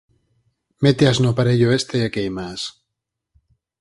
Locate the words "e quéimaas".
2.05-2.61